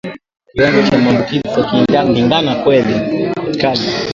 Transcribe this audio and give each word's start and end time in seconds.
Kiwango 0.53 0.81
cha 0.87 0.97
maambukizi 0.97 1.93
ya 1.93 2.03
ndigana 2.03 2.53
kali 2.63 2.93